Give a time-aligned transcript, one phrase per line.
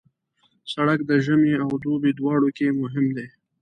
[0.73, 3.27] سړک د ژمي او دوبي دواړو کې مهم دی.